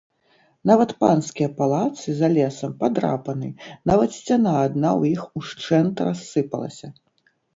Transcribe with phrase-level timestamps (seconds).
[0.69, 3.49] Нават панскія палацы за лесам падрапаны,
[3.91, 6.87] нават сцяна адна ў іх ушчэнт рассыпалася.